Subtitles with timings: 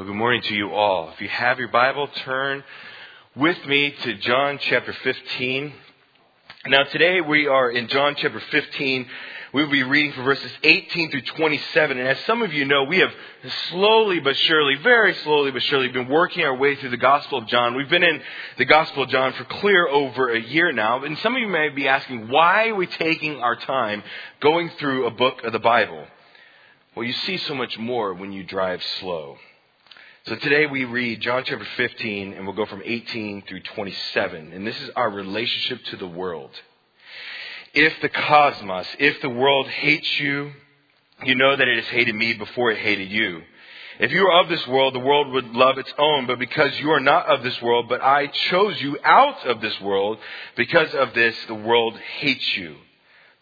[0.00, 1.10] Well, good morning to you all.
[1.10, 2.64] If you have your Bible, turn
[3.36, 5.74] with me to John chapter 15.
[6.68, 9.06] Now, today we are in John chapter 15.
[9.52, 11.98] We will be reading from verses 18 through 27.
[11.98, 13.12] And as some of you know, we have
[13.68, 17.46] slowly but surely, very slowly but surely, been working our way through the Gospel of
[17.48, 17.76] John.
[17.76, 18.22] We've been in
[18.56, 21.04] the Gospel of John for clear over a year now.
[21.04, 24.02] And some of you may be asking, why are we taking our time
[24.40, 26.06] going through a book of the Bible?
[26.96, 29.36] Well, you see so much more when you drive slow.
[30.26, 34.52] So today we read John chapter 15 and we'll go from 18 through 27.
[34.52, 36.50] And this is our relationship to the world.
[37.72, 40.52] If the cosmos, if the world hates you,
[41.24, 43.40] you know that it has hated me before it hated you.
[43.98, 46.90] If you are of this world, the world would love its own, but because you
[46.90, 50.18] are not of this world, but I chose you out of this world,
[50.54, 52.76] because of this, the world hates you.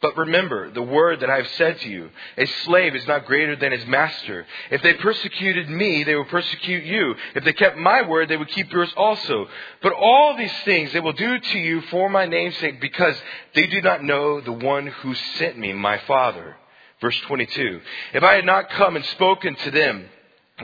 [0.00, 2.10] But remember the word that I have said to you.
[2.36, 4.46] A slave is not greater than his master.
[4.70, 7.16] If they persecuted me, they will persecute you.
[7.34, 9.48] If they kept my word, they would keep yours also.
[9.82, 13.16] But all these things they will do to you for my name's sake, because
[13.56, 16.56] they do not know the one who sent me, my Father.
[17.00, 17.80] Verse 22.
[18.14, 20.08] If I had not come and spoken to them,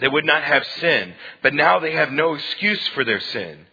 [0.01, 1.13] they would not have sin.
[1.43, 3.67] But now they have no excuse for their sin.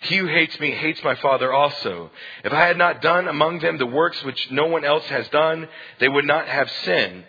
[0.00, 2.10] He who hates me hates my Father also.
[2.44, 5.68] If I had not done among them the works which no one else has done,
[5.98, 7.24] they would not have sin.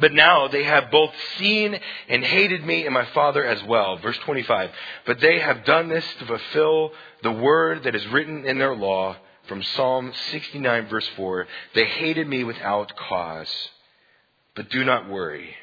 [0.00, 3.98] But now they have both seen and hated me and my Father as well.
[3.98, 4.70] Verse 25.
[5.06, 9.16] But they have done this to fulfill the word that is written in their law
[9.48, 11.46] from Psalm 69 verse 4.
[11.74, 13.52] They hated me without cause.
[14.54, 15.54] But do not worry,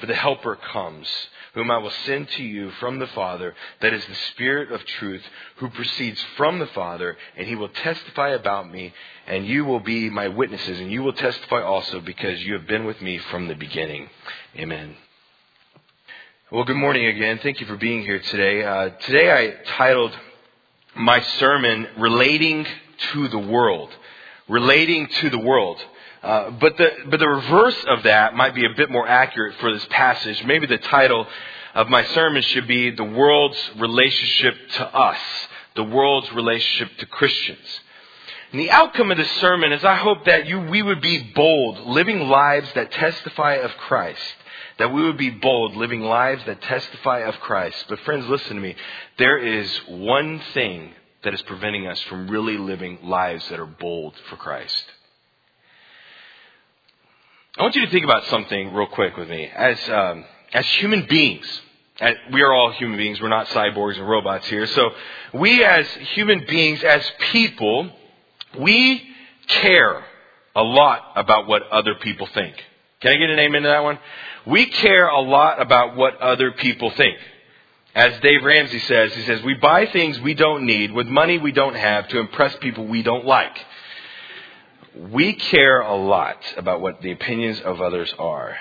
[0.00, 1.08] for the Helper comes
[1.56, 5.22] whom I will send to you from the Father, that is the Spirit of truth,
[5.56, 8.92] who proceeds from the Father, and he will testify about me,
[9.26, 12.84] and you will be my witnesses, and you will testify also because you have been
[12.84, 14.10] with me from the beginning.
[14.56, 14.96] Amen.
[16.52, 17.40] Well, good morning again.
[17.42, 18.62] Thank you for being here today.
[18.62, 20.12] Uh, today I titled
[20.94, 22.66] my sermon, Relating
[23.14, 23.88] to the World.
[24.46, 25.82] Relating to the World.
[26.22, 29.72] Uh, but the but the reverse of that might be a bit more accurate for
[29.72, 30.42] this passage.
[30.44, 31.26] Maybe the title
[31.74, 35.18] of my sermon should be the world's relationship to us,
[35.74, 37.80] the world's relationship to Christians.
[38.50, 41.80] And the outcome of this sermon is I hope that you we would be bold,
[41.80, 44.22] living lives that testify of Christ.
[44.78, 47.84] That we would be bold, living lives that testify of Christ.
[47.88, 48.76] But friends, listen to me.
[49.18, 50.92] There is one thing
[51.24, 54.84] that is preventing us from really living lives that are bold for Christ.
[57.58, 59.46] I want you to think about something real quick with me.
[59.46, 61.46] As, um, as human beings,
[62.30, 63.18] we are all human beings.
[63.18, 64.66] We're not cyborgs and robots here.
[64.66, 64.90] So
[65.32, 67.02] we as human beings, as
[67.32, 67.90] people,
[68.58, 69.02] we
[69.46, 70.04] care
[70.54, 72.62] a lot about what other people think.
[73.00, 74.00] Can I get an amen to that one?
[74.44, 77.16] We care a lot about what other people think.
[77.94, 81.52] As Dave Ramsey says, he says, we buy things we don't need with money we
[81.52, 83.56] don't have to impress people we don't like
[84.96, 88.56] we care a lot about what the opinions of others are.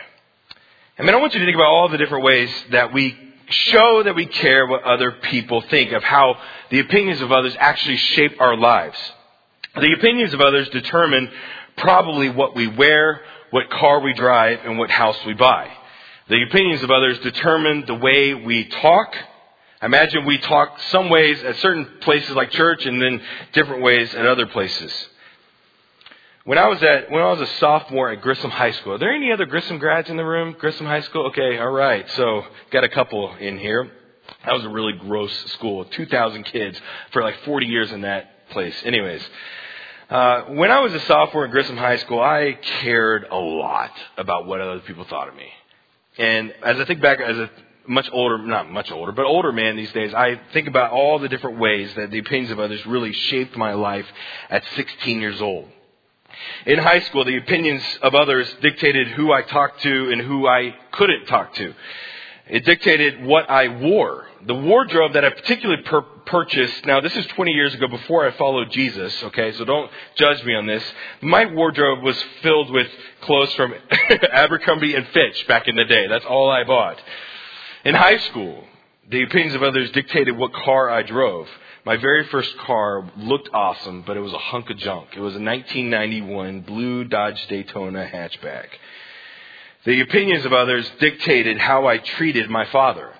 [0.97, 3.15] I mean, I want you to think about all the different ways that we
[3.49, 6.37] show that we care what other people think, of how
[6.69, 8.97] the opinions of others actually shape our lives.
[9.75, 11.29] The opinions of others determine
[11.77, 15.69] probably what we wear, what car we drive, and what house we buy.
[16.27, 19.15] The opinions of others determine the way we talk.
[19.81, 23.21] Imagine we talk some ways at certain places like church and then
[23.53, 24.91] different ways at other places.
[26.45, 29.11] When I was at when I was a sophomore at Grissom High School, are there
[29.11, 30.55] any other Grissom grads in the room?
[30.59, 31.25] Grissom High School?
[31.29, 32.07] Okay, all right.
[32.11, 33.89] So got a couple in here.
[34.45, 35.85] That was a really gross school.
[35.85, 36.79] 2,000 kids
[37.11, 38.75] for like 40 years in that place.
[38.83, 39.27] Anyways,
[40.11, 44.45] uh, when I was a sophomore at Grissom High School, I cared a lot about
[44.45, 45.49] what other people thought of me.
[46.19, 47.49] And as I think back as a
[47.87, 51.27] much older, not much older, but older man these days, I think about all the
[51.27, 54.05] different ways that the opinions of others really shaped my life
[54.51, 55.69] at 16 years old.
[56.65, 60.75] In high school, the opinions of others dictated who I talked to and who I
[60.91, 61.73] couldn't talk to.
[62.47, 64.27] It dictated what I wore.
[64.45, 68.31] The wardrobe that I particularly per- purchased, now this is 20 years ago before I
[68.37, 70.83] followed Jesus, okay, so don't judge me on this.
[71.21, 72.87] My wardrobe was filled with
[73.21, 73.73] clothes from
[74.31, 76.07] Abercrombie and Fitch back in the day.
[76.07, 77.01] That's all I bought.
[77.83, 78.63] In high school,
[79.09, 81.47] the opinions of others dictated what car I drove.
[81.85, 85.09] My very first car looked awesome, but it was a hunk of junk.
[85.15, 88.69] It was a 1991 blue Dodge Daytona hatchback.
[89.85, 93.13] The opinions of others dictated how I treated my father.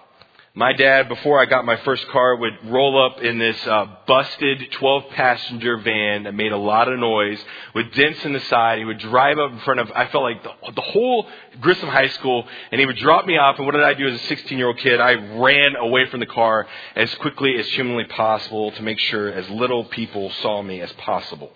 [0.58, 4.72] My dad, before I got my first car, would roll up in this uh, busted
[4.72, 7.44] 12 passenger van that made a lot of noise
[7.74, 8.78] with dents in the side.
[8.78, 11.28] He would drive up in front of, I felt like the, the whole
[11.60, 13.58] Grissom High School, and he would drop me off.
[13.58, 15.02] And what did I do as a 16 year old kid?
[15.02, 19.50] I ran away from the car as quickly as humanly possible to make sure as
[19.50, 21.52] little people saw me as possible.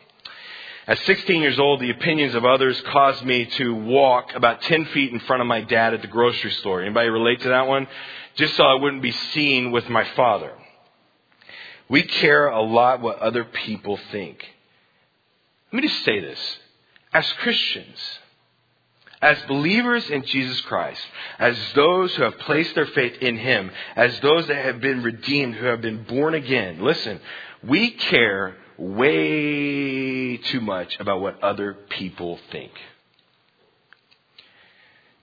[0.89, 5.13] At 16 years old, the opinions of others caused me to walk about 10 feet
[5.13, 6.81] in front of my dad at the grocery store.
[6.81, 7.87] Anybody relate to that one?
[8.39, 10.53] Just so I wouldn't be seen with my father.
[11.89, 14.43] We care a lot what other people think.
[15.73, 16.39] Let me just say this.
[17.11, 17.99] As Christians,
[19.21, 21.01] as believers in Jesus Christ,
[21.37, 25.55] as those who have placed their faith in Him, as those that have been redeemed,
[25.55, 27.19] who have been born again, listen,
[27.61, 32.71] we care way too much about what other people think.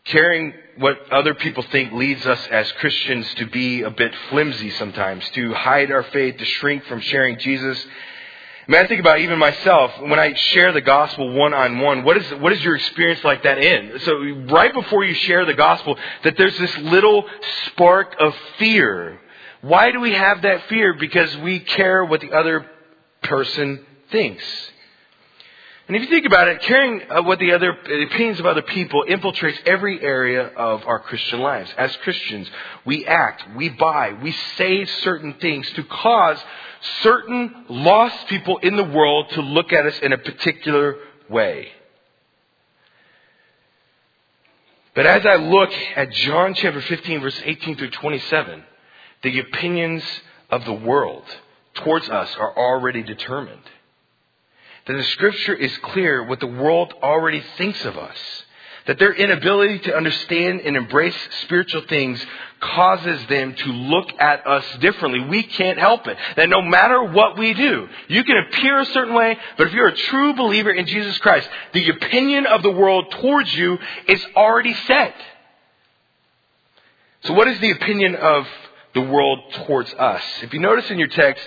[0.06, 5.28] Caring what other people think leads us as Christians to be a bit flimsy sometimes,
[5.30, 7.84] to hide our faith, to shrink from sharing Jesus.
[8.68, 12.04] I mean, I think about even myself, when I share the gospel one on one,
[12.04, 14.00] what is, what is your experience like that in?
[14.00, 14.18] So
[14.52, 17.24] right before you share the gospel, that there's this little
[17.66, 19.20] spark of fear.
[19.60, 20.94] Why do we have that fear?
[20.94, 22.66] Because we care what the other
[23.22, 24.44] person thinks.
[25.86, 28.62] And if you think about it, caring uh, what the other the opinions of other
[28.62, 31.72] people infiltrates every area of our Christian lives.
[31.78, 32.50] As Christians,
[32.84, 36.38] we act, we buy, we say certain things to cause
[37.02, 40.96] certain lost people in the world to look at us in a particular
[41.30, 41.68] way.
[44.96, 48.64] But as I look at John chapter 15 verse 18 through 27,
[49.22, 50.02] the opinions
[50.50, 51.24] of the world
[51.74, 53.62] towards us are already determined
[54.86, 58.16] that the scripture is clear what the world already thinks of us.
[58.86, 62.24] That their inability to understand and embrace spiritual things
[62.60, 65.20] causes them to look at us differently.
[65.28, 66.16] We can't help it.
[66.36, 69.88] That no matter what we do, you can appear a certain way, but if you're
[69.88, 74.74] a true believer in Jesus Christ, the opinion of the world towards you is already
[74.86, 75.16] set.
[77.22, 78.46] So what is the opinion of
[78.94, 80.22] the world towards us?
[80.42, 81.44] If you notice in your text,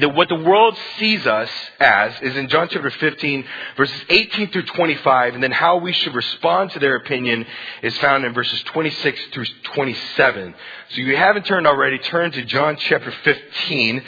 [0.00, 3.44] that what the world sees us as is in John chapter 15,
[3.76, 7.46] verses 18 through 25, and then how we should respond to their opinion
[7.82, 10.54] is found in verses 26 through 27.
[10.90, 14.02] So if you haven't turned already, turn to John chapter 15.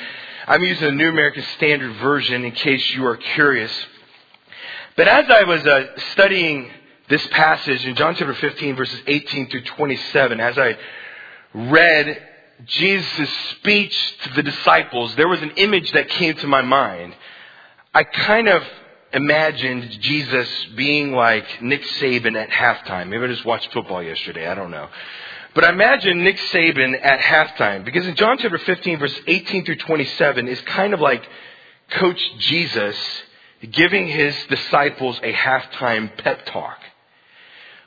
[0.48, 3.72] I'm using the New American Standard Version in case you are curious.
[4.96, 6.70] But as I was uh, studying
[7.08, 10.76] this passage in John chapter 15, verses 18 through 27, as I
[11.54, 12.22] read
[12.64, 17.14] Jesus' speech to the disciples, there was an image that came to my mind.
[17.94, 18.62] I kind of
[19.12, 23.08] imagined Jesus being like Nick Saban at halftime.
[23.08, 24.46] Maybe I just watched football yesterday.
[24.46, 24.88] I don't know.
[25.54, 29.76] But I imagine Nick Saban at halftime because in John chapter 15 verse 18 through
[29.76, 31.26] 27 is kind of like
[31.92, 32.96] Coach Jesus
[33.70, 36.78] giving his disciples a halftime pep talk.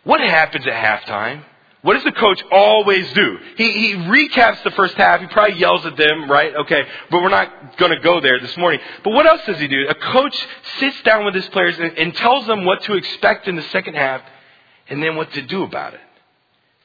[0.04, 1.44] What happens at halftime?
[1.81, 3.37] What does the coach always do?
[3.55, 5.21] He, he recaps the first half.
[5.21, 6.53] He probably yells at them, right?
[6.53, 8.81] Okay, but we're not going to go there this morning.
[9.03, 9.87] But what else does he do?
[9.87, 10.47] A coach
[10.79, 13.95] sits down with his players and, and tells them what to expect in the second
[13.95, 14.21] half
[14.89, 16.01] and then what to do about it.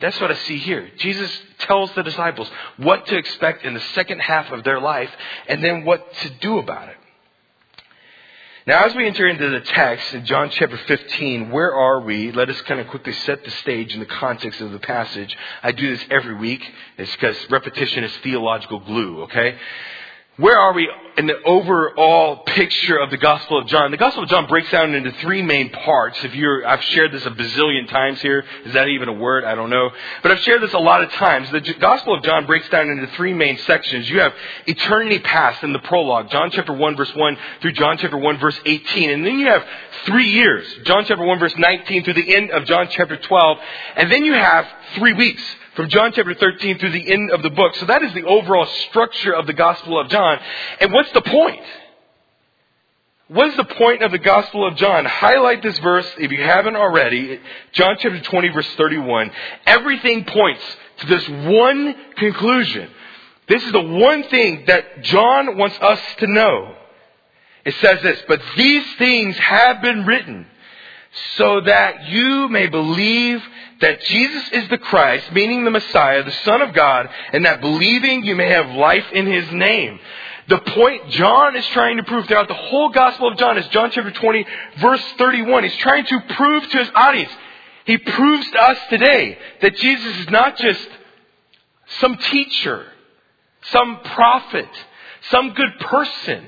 [0.00, 0.88] That's what I see here.
[0.98, 1.30] Jesus
[1.60, 5.10] tells the disciples what to expect in the second half of their life
[5.48, 6.96] and then what to do about it.
[8.66, 12.32] Now, as we enter into the text in John chapter 15, where are we?
[12.32, 15.36] Let us kind of quickly set the stage in the context of the passage.
[15.62, 16.62] I do this every week.
[16.96, 19.58] It's because repetition is theological glue, okay?
[20.36, 23.92] Where are we in the overall picture of the Gospel of John?
[23.92, 26.18] The Gospel of John breaks down into three main parts.
[26.24, 28.44] If you're, I've shared this a bazillion times here.
[28.64, 29.44] Is that even a word?
[29.44, 29.90] I don't know.
[30.24, 31.48] But I've shared this a lot of times.
[31.52, 34.10] The Gospel of John breaks down into three main sections.
[34.10, 34.34] You have
[34.66, 38.58] eternity past in the prologue, John chapter 1 verse 1 through John chapter 1 verse
[38.66, 39.10] 18.
[39.10, 39.64] And then you have
[40.04, 43.58] three years, John chapter 1 verse 19 through the end of John chapter 12.
[43.94, 45.44] And then you have three weeks
[45.74, 47.74] from John chapter 13 through the end of the book.
[47.76, 50.38] So that is the overall structure of the Gospel of John.
[50.80, 51.62] And what's the point?
[53.28, 55.04] What is the point of the Gospel of John?
[55.04, 57.40] Highlight this verse if you haven't already.
[57.72, 59.30] John chapter 20 verse 31.
[59.66, 60.62] Everything points
[60.98, 62.90] to this one conclusion.
[63.48, 66.76] This is the one thing that John wants us to know.
[67.64, 70.46] It says this, but these things have been written
[71.36, 73.42] so that you may believe
[73.84, 78.24] that Jesus is the Christ, meaning the Messiah, the Son of God, and that believing
[78.24, 80.00] you may have life in His name.
[80.48, 83.90] The point John is trying to prove throughout the whole Gospel of John is John
[83.90, 84.46] chapter 20,
[84.78, 85.64] verse 31.
[85.64, 87.30] He's trying to prove to his audience,
[87.84, 90.88] he proves to us today that Jesus is not just
[92.00, 92.86] some teacher,
[93.64, 94.68] some prophet,
[95.30, 96.42] some good person,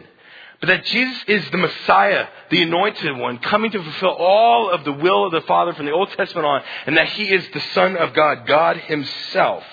[0.61, 4.93] but that Jesus is the Messiah, the anointed one, coming to fulfill all of the
[4.93, 7.97] will of the Father from the Old Testament on, and that he is the Son
[7.97, 9.65] of God, God himself.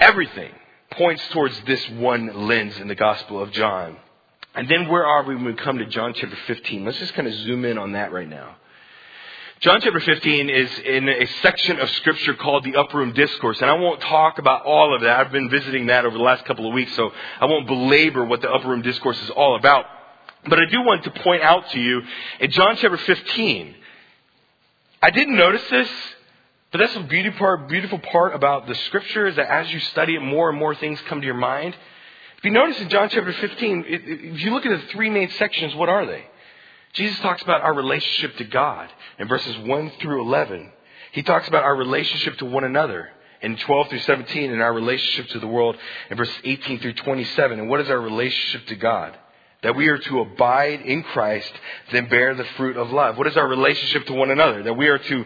[0.00, 0.52] Everything
[0.90, 3.96] points towards this one lens in the Gospel of John.
[4.54, 6.84] And then where are we when we come to John chapter 15?
[6.84, 8.56] Let's just kind of zoom in on that right now.
[9.62, 13.70] John chapter 15 is in a section of scripture called the upper room discourse, and
[13.70, 15.20] I won't talk about all of that.
[15.20, 18.40] I've been visiting that over the last couple of weeks, so I won't belabor what
[18.40, 19.86] the upper room discourse is all about.
[20.48, 22.02] But I do want to point out to you
[22.40, 23.76] in John chapter 15,
[25.00, 25.88] I didn't notice this,
[26.72, 30.16] but that's the beautiful part, beautiful part about the scripture is that as you study
[30.16, 31.76] it, more and more things come to your mind.
[32.38, 35.72] If you notice in John chapter 15, if you look at the three main sections,
[35.76, 36.24] what are they?
[36.92, 40.70] Jesus talks about our relationship to God in verses 1 through 11.
[41.12, 43.08] He talks about our relationship to one another
[43.40, 45.76] in 12 through 17 and our relationship to the world
[46.10, 47.58] in verses 18 through 27.
[47.58, 49.16] And what is our relationship to God?
[49.62, 51.52] That we are to abide in Christ,
[51.92, 53.16] then bear the fruit of love.
[53.16, 54.62] What is our relationship to one another?
[54.62, 55.24] That we are to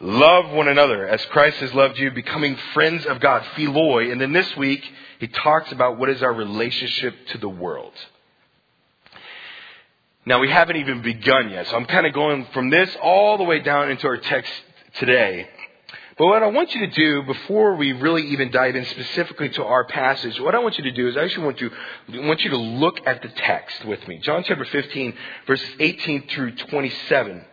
[0.00, 4.12] love one another as Christ has loved you, becoming friends of God, philoi.
[4.12, 4.84] And then this week,
[5.18, 7.94] he talks about what is our relationship to the world.
[10.26, 13.44] Now, we haven't even begun yet, so I'm kind of going from this all the
[13.44, 14.52] way down into our text
[14.94, 15.48] today.
[16.18, 19.64] But what I want you to do before we really even dive in specifically to
[19.64, 21.70] our passage, what I want you to do is I actually want to
[22.10, 24.18] want you to look at the text with me.
[24.18, 25.14] John chapter 15,
[25.46, 27.44] verses 18 through 27.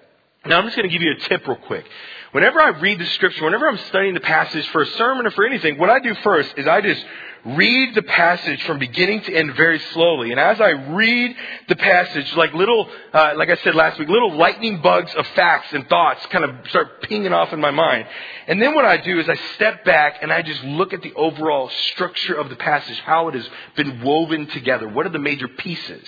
[0.47, 1.85] Now I'm just going to give you a tip real quick.
[2.31, 5.45] Whenever I read the scripture, whenever I'm studying the passage for a sermon or for
[5.45, 7.03] anything, what I do first is I just
[7.45, 10.31] read the passage from beginning to end very slowly.
[10.31, 11.35] And as I read
[11.69, 15.73] the passage, like little, uh, like I said last week, little lightning bugs of facts
[15.73, 18.07] and thoughts kind of start pinging off in my mind.
[18.47, 21.13] And then what I do is I step back and I just look at the
[21.13, 24.87] overall structure of the passage, how it has been woven together.
[24.87, 26.07] What are the major pieces?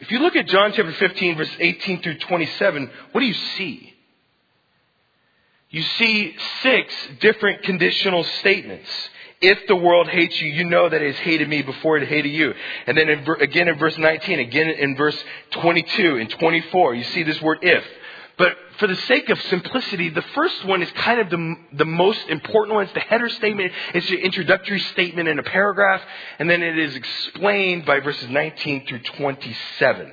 [0.00, 3.94] If you look at John chapter 15, verse 18 through 27, what do you see?
[5.70, 8.88] You see six different conditional statements.
[9.40, 12.30] If the world hates you, you know that it has hated me before it hated
[12.30, 12.54] you.
[12.86, 15.16] And then in, again in verse 19, again in verse
[15.52, 17.84] 22 and 24, you see this word if.
[18.38, 22.28] But for the sake of simplicity, the first one is kind of the, the most
[22.28, 22.84] important one.
[22.84, 23.72] It's the header statement.
[23.94, 26.02] It's the introductory statement in a paragraph.
[26.38, 30.12] And then it is explained by verses 19 through 27.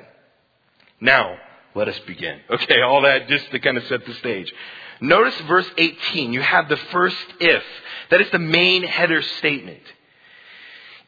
[1.02, 1.38] Now,
[1.76, 2.40] let us begin.
[2.50, 4.54] Okay, all that just to kind of set the stage.
[5.02, 6.32] Notice verse 18.
[6.32, 7.64] You have the first if.
[8.12, 9.82] That is the main header statement.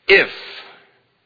[0.08, 0.30] If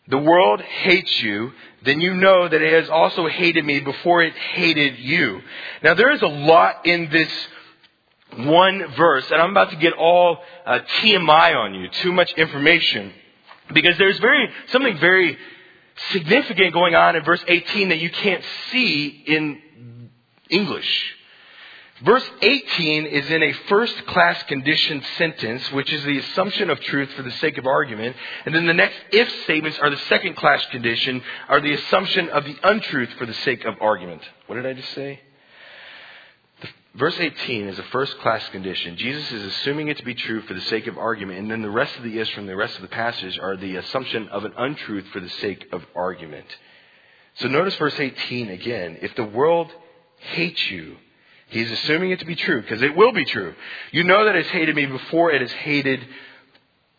[0.09, 1.51] the world hates you,
[1.83, 5.41] then you know that it has also hated me before it hated you.
[5.83, 7.31] Now there is a lot in this
[8.35, 13.11] one verse, and I'm about to get all uh, TMI on you, too much information,
[13.73, 15.37] because there's very something very
[16.11, 20.09] significant going on in verse 18 that you can't see in
[20.49, 21.15] English.
[22.01, 27.09] Verse 18 is in a first class conditioned sentence, which is the assumption of truth
[27.11, 28.15] for the sake of argument.
[28.45, 32.45] And then the next if statements are the second class condition, are the assumption of
[32.45, 34.21] the untruth for the sake of argument.
[34.47, 35.19] What did I just say?
[36.95, 38.97] Verse 18 is a first class condition.
[38.97, 41.39] Jesus is assuming it to be true for the sake of argument.
[41.39, 43.75] And then the rest of the ifs from the rest of the passage are the
[43.75, 46.47] assumption of an untruth for the sake of argument.
[47.35, 48.97] So notice verse 18 again.
[49.01, 49.71] If the world
[50.17, 50.95] hates you,
[51.49, 53.55] He's assuming it to be true because it will be true.
[53.91, 56.05] You know that it's hated me before it has hated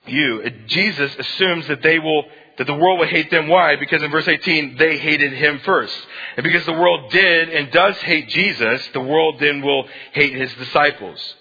[0.06, 0.42] you.
[0.66, 2.24] Jesus assumes that they will
[2.58, 3.48] that the world will hate them.
[3.48, 3.76] Why?
[3.76, 5.96] Because in verse 18, they hated him first.
[6.36, 10.52] And because the world did and does hate Jesus, the world then will hate his
[10.54, 11.36] disciples.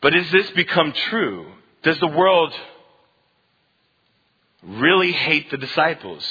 [0.00, 1.46] But has this become true?
[1.82, 2.54] Does the world
[4.62, 6.24] really hate the disciples?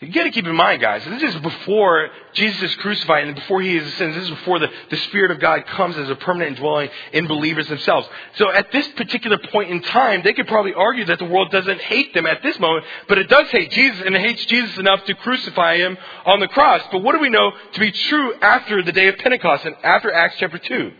[0.00, 3.60] You got to keep in mind, guys, this is before Jesus is crucified and before
[3.60, 4.16] he is ascended.
[4.16, 7.68] This is before the, the Spirit of God comes as a permanent dwelling in believers
[7.68, 8.08] themselves.
[8.36, 11.82] So at this particular point in time, they could probably argue that the world doesn't
[11.82, 15.04] hate them at this moment, but it does hate Jesus and it hates Jesus enough
[15.04, 16.80] to crucify him on the cross.
[16.90, 20.10] But what do we know to be true after the day of Pentecost and after
[20.10, 20.92] Acts chapter 2?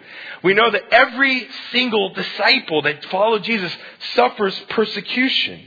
[0.43, 3.75] We know that every single disciple that followed Jesus
[4.15, 5.63] suffers persecution.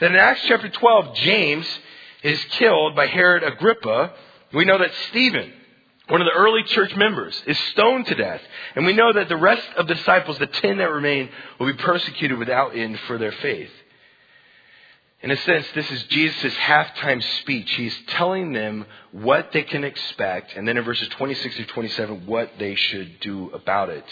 [0.00, 1.66] That in Acts chapter 12, James
[2.22, 4.12] is killed by Herod Agrippa,
[4.52, 5.52] we know that Stephen,
[6.08, 8.40] one of the early church members, is stoned to death.
[8.74, 11.74] And we know that the rest of the disciples, the ten that remain, will be
[11.74, 13.70] persecuted without end for their faith.
[15.20, 17.68] In a sense, this is Jesus' halftime speech.
[17.74, 22.52] He's telling them what they can expect, and then in verses 26 through 27, what
[22.58, 24.04] they should do about it.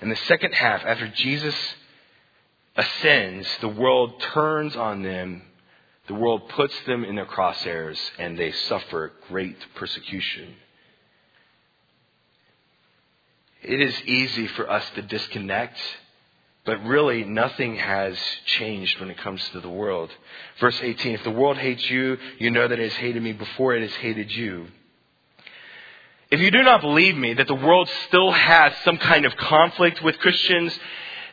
[0.00, 1.56] In the second half, after Jesus
[2.76, 5.42] ascends, the world turns on them,
[6.06, 10.54] the world puts them in their crosshairs, and they suffer great persecution.
[13.62, 15.78] It is easy for us to disconnect,
[16.66, 20.10] but really nothing has changed when it comes to the world.
[20.60, 23.74] Verse 18 If the world hates you, you know that it has hated me before
[23.74, 24.66] it has hated you.
[26.30, 30.02] If you do not believe me that the world still has some kind of conflict
[30.02, 30.78] with Christians,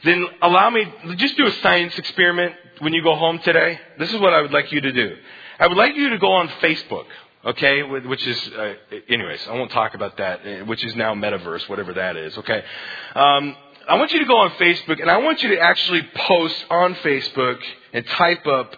[0.03, 0.85] then allow me,
[1.17, 3.79] just do a science experiment when you go home today.
[3.99, 5.15] This is what I would like you to do.
[5.59, 7.05] I would like you to go on Facebook,
[7.45, 8.73] okay, which is, uh,
[9.07, 12.63] anyways, I won't talk about that, uh, which is now metaverse, whatever that is, okay.
[13.15, 13.55] Um,
[13.87, 16.95] I want you to go on Facebook and I want you to actually post on
[16.95, 17.59] Facebook
[17.93, 18.75] and type up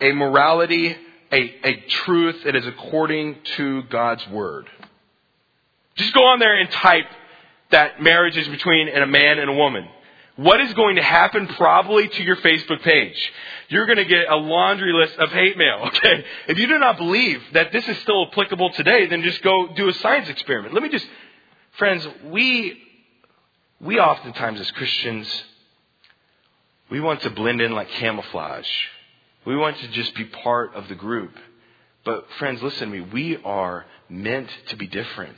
[0.00, 0.96] a morality,
[1.32, 4.66] a, a truth that is according to God's Word.
[5.96, 7.06] Just go on there and type
[7.70, 9.88] that marriage is between a man and a woman.
[10.38, 13.32] What is going to happen probably to your Facebook page?
[13.70, 16.24] You're going to get a laundry list of hate mail, okay?
[16.46, 19.88] If you do not believe that this is still applicable today, then just go do
[19.88, 20.74] a science experiment.
[20.74, 21.08] Let me just,
[21.76, 22.80] friends, we,
[23.80, 25.26] we oftentimes as Christians,
[26.88, 28.70] we want to blend in like camouflage.
[29.44, 31.32] We want to just be part of the group.
[32.04, 33.00] But friends, listen to me.
[33.12, 35.36] We are meant to be different.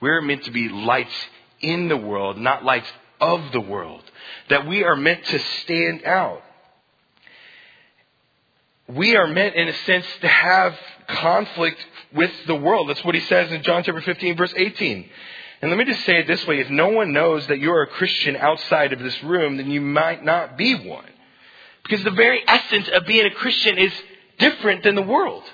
[0.00, 1.14] We're meant to be lights
[1.60, 2.90] in the world, not lights
[3.24, 4.02] of the world.
[4.50, 6.42] That we are meant to stand out.
[8.88, 10.76] We are meant, in a sense, to have
[11.08, 11.78] conflict
[12.12, 12.90] with the world.
[12.90, 15.08] That's what he says in John chapter 15, verse 18.
[15.62, 17.86] And let me just say it this way if no one knows that you're a
[17.86, 21.08] Christian outside of this room, then you might not be one.
[21.82, 23.92] Because the very essence of being a Christian is
[24.38, 25.44] different than the world.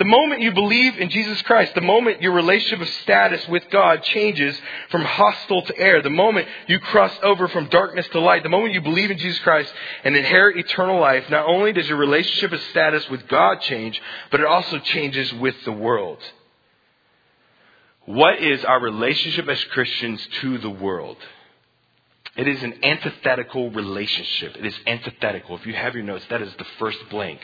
[0.00, 4.02] The moment you believe in Jesus Christ, the moment your relationship of status with God
[4.02, 8.48] changes from hostile to heir, the moment you cross over from darkness to light, the
[8.48, 9.70] moment you believe in Jesus Christ
[10.02, 14.40] and inherit eternal life, not only does your relationship of status with God change, but
[14.40, 16.18] it also changes with the world.
[18.06, 21.18] What is our relationship as Christians to the world?
[22.38, 24.56] It is an antithetical relationship.
[24.56, 25.58] It is antithetical.
[25.58, 27.40] If you have your notes, that is the first blank.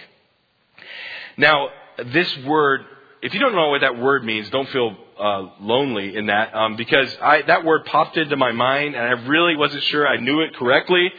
[1.37, 1.69] Now,
[2.05, 2.83] this word,
[3.23, 6.77] if you don't know what that word means, don't feel uh, lonely in that, um,
[6.77, 10.41] because I, that word popped into my mind, and I really wasn't sure I knew
[10.41, 11.11] it correctly.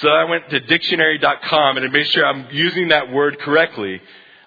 [0.00, 4.00] So I went to dictionary.com and I made sure I'm using that word correctly.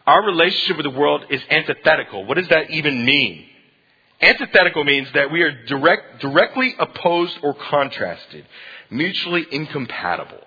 [0.08, 2.26] Our relationship with the world is antithetical.
[2.26, 3.46] What does that even mean?
[4.22, 8.46] Antithetical means that we are direct, directly opposed or contrasted,
[8.90, 10.42] mutually incompatible.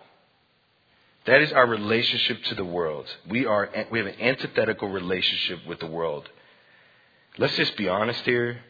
[1.28, 3.04] That is our relationship to the world.
[3.28, 6.26] We, are, we have an antithetical relationship with the world.
[7.36, 8.60] Let's just be honest here.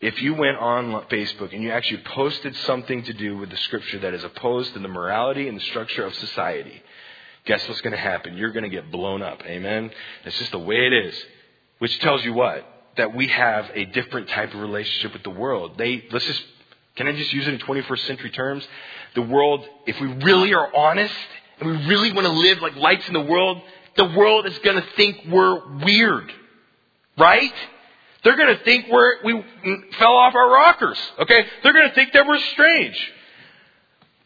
[0.00, 4.00] If you went on Facebook and you actually posted something to do with the scripture
[4.00, 6.82] that is opposed to the morality and the structure of society,
[7.44, 8.36] guess what's going to happen?
[8.36, 9.40] You're going to get blown up.
[9.46, 9.92] Amen?
[10.24, 11.14] It's just the way it is.
[11.78, 12.66] Which tells you what?
[12.96, 15.78] That we have a different type of relationship with the world.
[15.78, 16.42] They, let's just,
[16.96, 18.66] can I just use it in 21st century terms?
[19.14, 21.14] The world, if we really are honest
[21.62, 23.62] and we really want to live like lights in the world,
[23.96, 26.32] the world is going to think we're weird.
[27.16, 27.52] Right?
[28.24, 29.44] They're going to think we're, we
[29.98, 30.98] fell off our rockers.
[31.20, 31.46] Okay?
[31.62, 33.12] They're going to think that we're strange.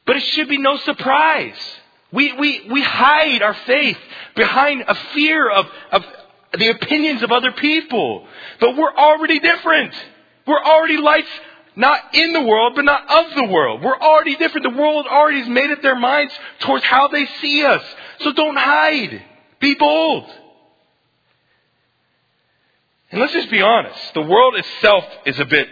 [0.07, 1.59] But it should be no surprise.
[2.11, 3.99] We, we, we hide our faith
[4.35, 6.05] behind a fear of, of
[6.59, 8.27] the opinions of other people.
[8.61, 9.93] But we're already different.
[10.47, 11.29] We're already lights
[11.77, 13.83] not in the world, but not of the world.
[13.83, 14.65] We're already different.
[14.65, 17.83] The world already has made up their minds towards how they see us.
[18.21, 19.23] So don't hide.
[19.61, 20.25] Be bold.
[23.11, 24.15] And let's just be honest.
[24.15, 25.69] The world itself is a bit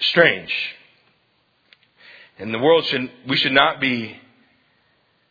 [0.00, 0.52] strange.
[2.38, 4.16] And the world should, we should not be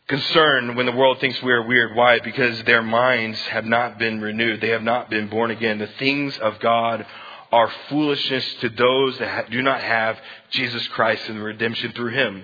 [0.07, 1.95] concerned when the world thinks we are weird.
[1.95, 2.19] Why?
[2.19, 4.61] Because their minds have not been renewed.
[4.61, 5.79] They have not been born again.
[5.79, 7.05] The things of God
[7.51, 10.19] are foolishness to those that do not have
[10.51, 12.43] Jesus Christ and the redemption through him.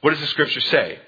[0.00, 0.98] What does the scripture say?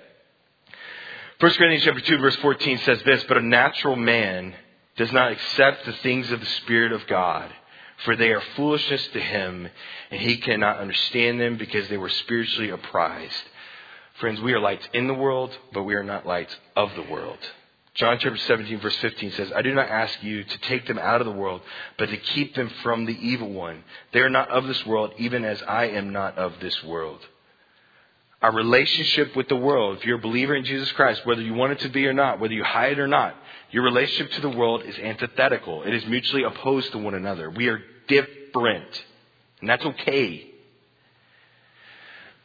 [1.39, 4.55] 1 Corinthians chapter 2 verse 14 says this, but a natural man
[4.97, 7.51] does not accept the things of the Spirit of God,
[8.05, 9.69] for they are foolishness to him,
[10.11, 13.43] and he cannot understand them because they were spiritually apprised.
[14.15, 17.39] Friends, we are lights in the world, but we are not lights of the world.
[17.97, 21.23] John chapter 17 verse 15 says, I do not ask you to take them out
[21.23, 21.63] of the world,
[21.97, 23.85] but to keep them from the evil one.
[24.13, 27.21] They are not of this world, even as I am not of this world.
[28.43, 31.73] Our relationship with the world, if you're a believer in Jesus Christ, whether you want
[31.73, 33.35] it to be or not, whether you hide it or not,
[33.71, 35.83] your relationship to the world is antithetical.
[35.83, 37.49] It is mutually opposed to one another.
[37.49, 39.05] We are different.
[39.61, 40.51] And that's okay.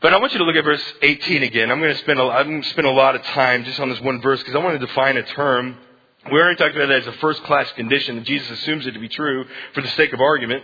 [0.01, 1.71] But I want you to look at verse 18 again.
[1.71, 3.87] I'm going to spend a, I'm going to spend a lot of time just on
[3.87, 5.77] this one verse because I want to define a term.
[6.31, 9.09] We already talked about that as a first class condition, Jesus assumes it to be
[9.09, 10.63] true for the sake of argument.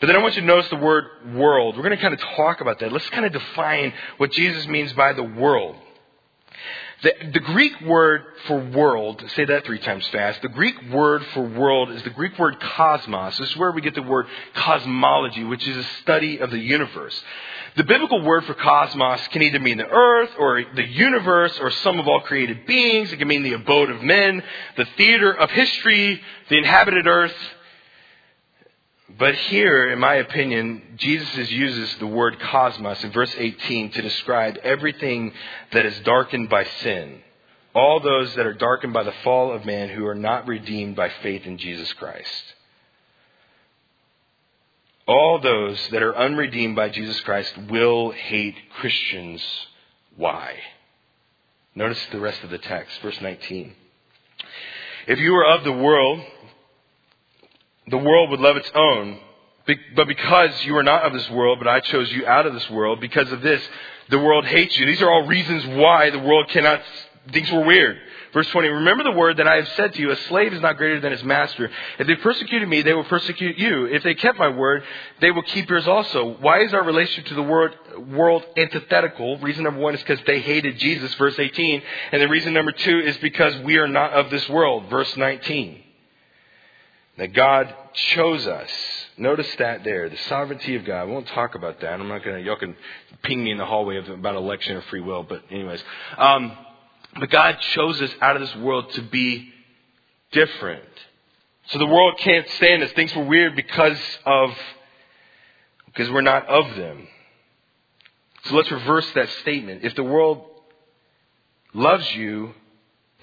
[0.00, 1.76] But then I want you to notice the word world.
[1.76, 2.90] We're going to kind of talk about that.
[2.90, 5.76] Let's kind of define what Jesus means by the world.
[7.02, 10.42] The, the, Greek word for world, say that three times fast.
[10.42, 13.38] The Greek word for world is the Greek word cosmos.
[13.38, 17.22] This is where we get the word cosmology, which is a study of the universe.
[17.76, 22.00] The biblical word for cosmos can either mean the earth or the universe or sum
[22.00, 23.12] of all created beings.
[23.12, 24.42] It can mean the abode of men,
[24.76, 27.34] the theater of history, the inhabited earth.
[29.18, 34.56] But here, in my opinion, Jesus uses the word cosmos in verse 18 to describe
[34.62, 35.32] everything
[35.72, 37.20] that is darkened by sin.
[37.74, 41.08] All those that are darkened by the fall of man who are not redeemed by
[41.22, 42.54] faith in Jesus Christ.
[45.10, 49.42] All those that are unredeemed by Jesus Christ will hate Christians.
[50.16, 50.54] Why?
[51.74, 53.74] Notice the rest of the text, verse 19.
[55.08, 56.20] If you were of the world,
[57.88, 59.18] the world would love its own.
[59.96, 62.70] But because you are not of this world, but I chose you out of this
[62.70, 63.60] world, because of this,
[64.10, 64.86] the world hates you.
[64.86, 66.82] These are all reasons why the world cannot,
[67.32, 67.98] thinks we're weird.
[68.32, 70.76] Verse 20, remember the word that I have said to you, a slave is not
[70.76, 71.70] greater than his master.
[71.98, 73.86] If they persecuted me, they will persecute you.
[73.86, 74.84] If they kept my word,
[75.20, 76.36] they will keep yours also.
[76.40, 77.72] Why is our relationship to the world,
[78.08, 79.38] world antithetical?
[79.38, 81.82] Reason number one is because they hated Jesus, verse 18.
[82.12, 85.84] And the reason number two is because we are not of this world, verse 19
[87.20, 88.70] that God chose us.
[89.18, 91.06] Notice that there, the sovereignty of God.
[91.06, 92.00] We won't talk about that.
[92.00, 92.74] I'm not going to, y'all can
[93.22, 95.82] ping me in the hallway about election or free will, but anyways.
[96.16, 96.56] Um,
[97.18, 99.52] but God chose us out of this world to be
[100.32, 100.84] different.
[101.68, 104.56] So the world can't stand us, thinks we're weird because of,
[105.86, 107.06] because we're not of them.
[108.44, 109.84] So let's reverse that statement.
[109.84, 110.44] If the world
[111.74, 112.54] loves you,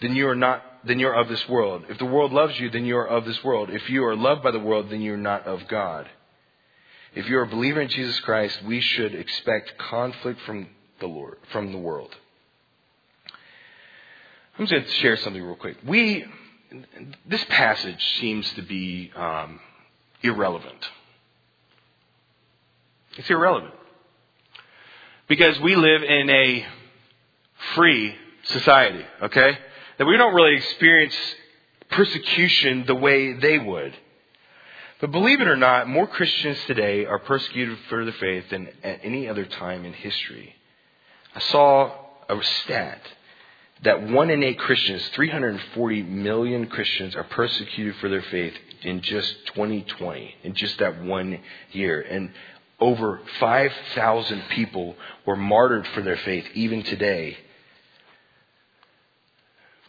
[0.01, 1.83] then you are not then you're of this world.
[1.89, 3.69] If the world loves you, then you are of this world.
[3.69, 6.07] If you are loved by the world, then you're not of God.
[7.13, 10.67] If you're a believer in Jesus Christ, we should expect conflict from
[10.99, 12.15] the Lord, from the world.
[14.57, 15.77] I'm just going to share something real quick.
[15.85, 16.25] We,
[17.27, 19.59] this passage seems to be um,
[20.23, 20.89] irrelevant.
[23.17, 23.75] It's irrelevant
[25.27, 26.65] because we live in a
[27.75, 28.15] free
[28.45, 29.05] society.
[29.21, 29.59] Okay,
[29.99, 31.15] that we don't really experience
[31.91, 33.93] persecution the way they would.
[34.99, 39.01] But believe it or not, more Christians today are persecuted for their faith than at
[39.03, 40.55] any other time in history.
[41.35, 41.91] I saw
[42.27, 43.01] a stat
[43.83, 49.45] that one in eight Christians, 340 million Christians, are persecuted for their faith in just
[49.47, 51.39] 2020, in just that one
[51.71, 52.01] year.
[52.01, 52.31] And
[52.79, 57.37] over 5,000 people were martyred for their faith even today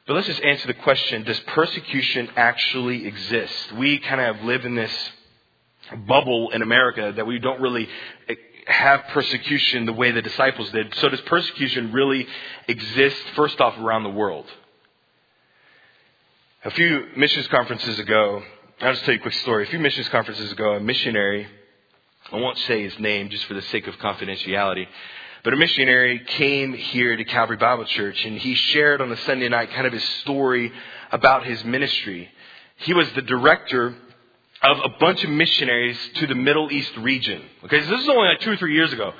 [0.08, 3.72] but let's just answer the question Does persecution actually exist?
[3.72, 5.10] We kind of live in this
[6.06, 7.86] bubble in America that we don't really
[8.68, 10.94] have persecution the way the disciples did.
[10.96, 12.26] So, does persecution really
[12.68, 14.46] exist, first off, around the world?
[16.64, 18.42] A few missions conferences ago,
[18.80, 19.64] I'll just tell you a quick story.
[19.64, 21.48] A few missions conferences ago, a missionary,
[22.30, 24.86] I won't say his name just for the sake of confidentiality,
[25.44, 29.48] but a missionary came here to Calvary Bible Church and he shared on a Sunday
[29.48, 30.72] night kind of his story
[31.10, 32.28] about his ministry.
[32.76, 33.94] He was the director
[34.62, 37.42] of a bunch of missionaries to the Middle East region.
[37.64, 39.12] Okay, so this is only like two or three years ago.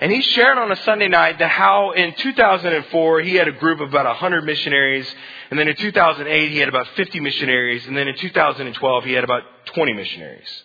[0.00, 3.80] And he shared on a Sunday night that how in 2004 he had a group
[3.80, 5.12] of about 100 missionaries,
[5.50, 9.24] and then in 2008 he had about 50 missionaries, and then in 2012 he had
[9.24, 10.62] about 20 missionaries.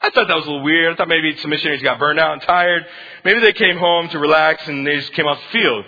[0.00, 0.92] I thought that was a little weird.
[0.92, 2.86] I thought maybe some missionaries got burned out and tired.
[3.24, 5.84] Maybe they came home to relax and they just came off the field.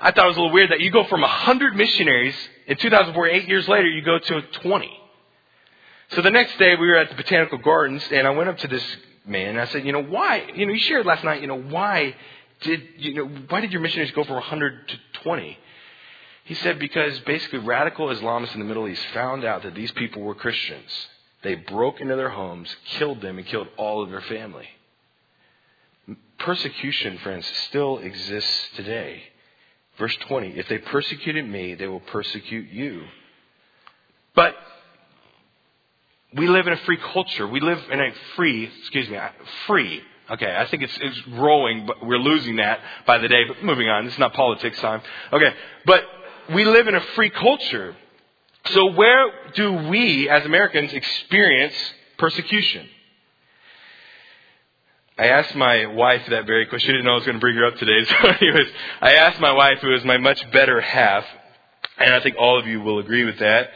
[0.00, 3.28] I thought it was a little weird that you go from 100 missionaries in 2004,
[3.28, 5.00] eight years later, you go to 20.
[6.14, 8.68] So the next day we were at the Botanical Gardens and I went up to
[8.68, 8.84] this
[9.26, 11.60] man and I said, you know, why, you know, you shared last night, you know,
[11.60, 12.14] why
[12.60, 15.58] did, you know, why did your missionaries go from 100 to 20?
[16.44, 20.22] He said because basically radical Islamists in the Middle East found out that these people
[20.22, 21.08] were Christians
[21.44, 24.66] they broke into their homes, killed them, and killed all of their family.
[26.38, 29.22] Persecution, friends, still exists today.
[29.98, 33.04] Verse 20 If they persecuted me, they will persecute you.
[34.34, 34.56] But
[36.34, 37.46] we live in a free culture.
[37.46, 39.18] We live in a free, excuse me,
[39.66, 40.02] free.
[40.30, 43.44] Okay, I think it's, it's growing, but we're losing that by the day.
[43.44, 45.02] But moving on, this is not politics time.
[45.32, 46.02] Okay, but
[46.52, 47.94] we live in a free culture.
[48.70, 51.74] So, where do we as Americans experience
[52.18, 52.88] persecution?
[55.18, 56.88] I asked my wife that very question.
[56.88, 58.04] She didn't know I was going to bring her up today.
[58.04, 58.68] So, anyways,
[59.00, 61.24] I asked my wife, who is my much better half,
[61.98, 63.70] and I think all of you will agree with that.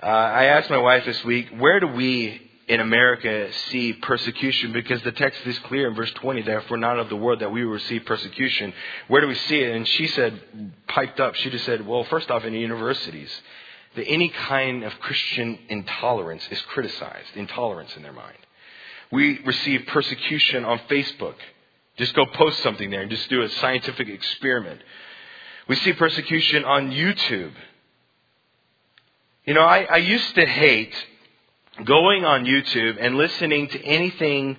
[0.00, 4.72] Uh, I asked my wife this week, where do we in America see persecution?
[4.72, 7.40] Because the text is clear in verse 20 that if we're not of the world,
[7.40, 8.72] that we will receive persecution.
[9.08, 9.74] Where do we see it?
[9.74, 10.40] And she said,
[10.86, 13.30] piped up, she just said, well, first off, in universities,
[13.96, 18.38] that any kind of Christian intolerance is criticized, intolerance in their mind.
[19.10, 21.34] We receive persecution on Facebook.
[21.96, 24.80] Just go post something there and just do a scientific experiment.
[25.66, 27.50] We see persecution on YouTube.
[29.48, 30.92] You know, I, I used to hate
[31.82, 34.58] going on YouTube and listening to anything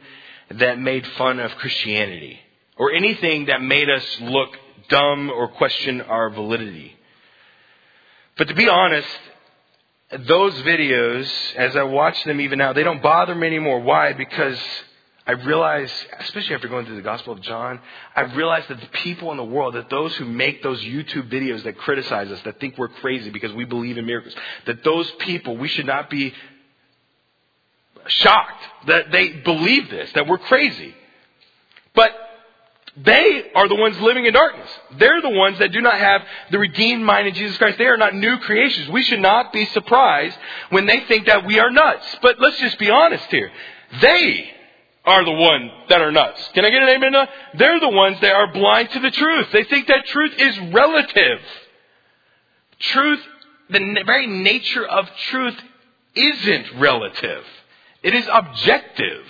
[0.50, 2.40] that made fun of Christianity
[2.76, 4.50] or anything that made us look
[4.88, 6.98] dumb or question our validity.
[8.36, 9.08] But to be honest,
[10.22, 13.82] those videos, as I watch them even now, they don't bother me anymore.
[13.82, 14.14] Why?
[14.14, 14.58] Because
[15.30, 17.80] I realize, especially after going through the Gospel of John,
[18.16, 21.64] I realize that the people in the world, that those who make those YouTube videos
[21.66, 24.34] that criticize us, that think we're crazy because we believe in miracles,
[24.66, 26.34] that those people, we should not be
[28.08, 30.96] shocked that they believe this, that we're crazy.
[31.94, 32.10] But
[32.98, 34.72] they are the ones living in darkness.
[34.98, 37.78] They're the ones that do not have the redeemed mind of Jesus Christ.
[37.78, 38.90] They are not new creations.
[38.90, 40.40] We should not be surprised
[40.72, 42.18] when they think that we are nuts.
[42.24, 43.52] But let's just be honest here.
[44.02, 44.56] They
[45.10, 46.40] are the ones that are nuts.
[46.54, 47.28] Can I get an amen?
[47.56, 49.48] They're the ones that are blind to the truth.
[49.52, 51.40] They think that truth is relative.
[52.80, 53.20] Truth,
[53.70, 55.60] the very nature of truth
[56.16, 57.44] isn't relative.
[58.04, 59.26] It is objective.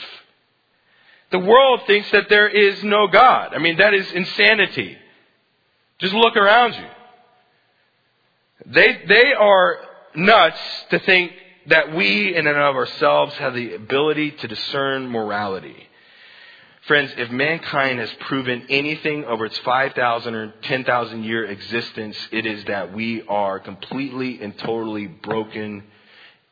[1.32, 3.54] The world thinks that there is no God.
[3.54, 4.98] I mean, that is insanity.
[6.00, 6.88] Just look around you.
[8.66, 9.80] They, they are
[10.16, 11.32] nuts to think
[11.70, 15.88] that we in and of ourselves have the ability to discern morality.
[16.88, 22.64] Friends, if mankind has proven anything over its 5,000 or 10,000 year existence, it is
[22.66, 25.84] that we are completely and totally broken,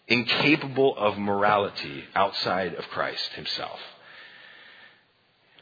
[0.08, 3.80] incapable of morality outside of Christ Himself.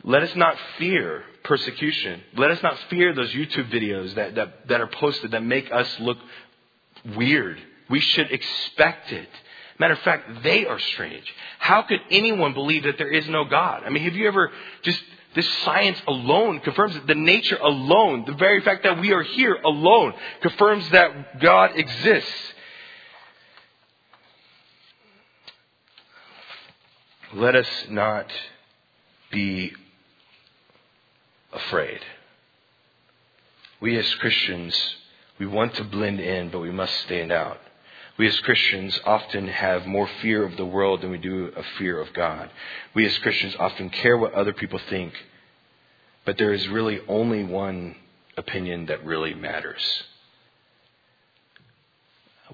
[0.04, 2.22] Let us not fear persecution.
[2.36, 6.00] Let us not fear those YouTube videos that, that, that are posted that make us
[6.00, 6.18] look
[7.16, 7.58] weird.
[7.90, 9.30] We should expect it.
[9.78, 11.26] Matter of fact, they are strange.
[11.60, 13.84] How could anyone believe that there is no God?
[13.86, 14.52] I mean, have you ever
[14.84, 15.02] just,
[15.36, 17.06] this science alone confirms it.
[17.08, 22.32] The nature alone, the very fact that we are here alone confirms that God exists.
[27.34, 28.32] Let us not
[29.30, 29.74] be
[31.52, 32.00] afraid.
[33.82, 34.74] We as Christians,
[35.38, 37.60] we want to blend in, but we must stand out.
[38.18, 42.00] We as Christians often have more fear of the world than we do of fear
[42.00, 42.50] of God.
[42.94, 45.14] We as Christians often care what other people think,
[46.24, 47.96] but there is really only one
[48.38, 49.82] opinion that really matters.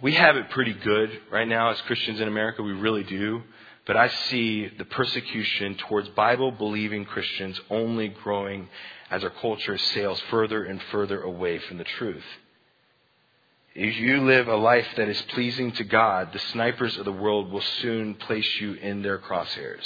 [0.01, 3.43] We have it pretty good right now as Christians in America, we really do.
[3.85, 8.69] But I see the persecution towards Bible believing Christians only growing
[9.09, 12.23] as our culture sails further and further away from the truth.
[13.73, 17.49] If you live a life that is pleasing to God, the snipers of the world
[17.51, 19.85] will soon place you in their crosshairs.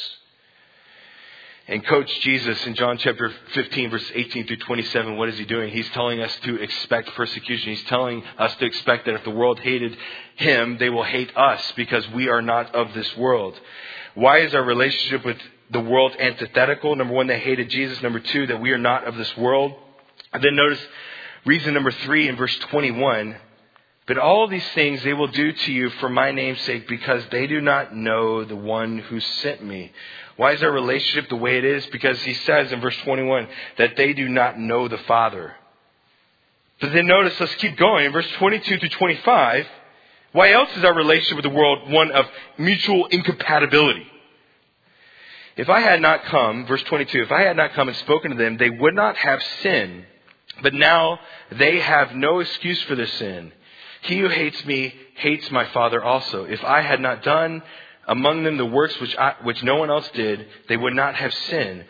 [1.67, 5.71] And Coach Jesus in John chapter 15, verses 18 through 27, what is he doing?
[5.71, 7.69] He's telling us to expect persecution.
[7.69, 9.95] He's telling us to expect that if the world hated
[10.35, 13.59] him, they will hate us because we are not of this world.
[14.15, 15.37] Why is our relationship with
[15.69, 16.95] the world antithetical?
[16.95, 18.01] Number one, they hated Jesus.
[18.01, 19.73] Number two, that we are not of this world.
[20.33, 20.81] And then notice
[21.45, 23.35] reason number three in verse 21.
[24.07, 27.47] But all these things they will do to you for my name's sake because they
[27.47, 29.91] do not know the one who sent me.
[30.37, 31.85] Why is our relationship the way it is?
[31.87, 35.55] Because he says in verse 21 that they do not know the Father.
[36.81, 38.05] But then notice, let's keep going.
[38.05, 39.65] In verse 22 to 25,
[40.33, 42.25] why else is our relationship with the world one of
[42.57, 44.05] mutual incompatibility?
[45.55, 48.37] If I had not come, verse 22, if I had not come and spoken to
[48.37, 50.05] them, they would not have sin.
[50.61, 51.19] But now
[51.51, 53.53] they have no excuse for their sin.
[54.05, 56.45] He who hates me hates my Father also.
[56.45, 57.63] If I had not done
[58.07, 61.33] among them the works which, I, which no one else did, they would not have
[61.33, 61.85] sinned.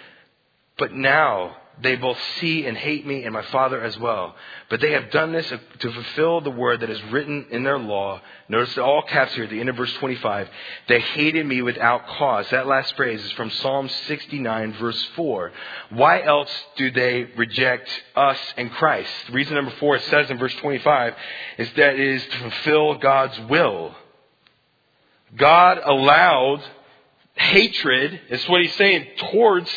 [0.78, 4.36] But now they both see and hate me and my Father as well.
[4.70, 8.22] But they have done this to fulfill the word that is written in their law.
[8.48, 10.48] Notice all caps here the end of verse 25.
[10.88, 12.50] They hated me without cause.
[12.50, 15.52] That last phrase is from Psalm 69 verse 4.
[15.90, 19.12] Why else do they reject us and Christ?
[19.32, 21.14] Reason number four, it says in verse 25,
[21.58, 23.94] is that it is to fulfill God's will.
[25.36, 26.64] God allowed
[27.36, 29.70] hatred, is what he's saying, towards